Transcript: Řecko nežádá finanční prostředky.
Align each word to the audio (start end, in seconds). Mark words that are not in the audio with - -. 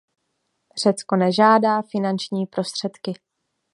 Řecko 0.81 1.15
nežádá 1.15 1.81
finanční 1.81 2.45
prostředky. 2.45 3.13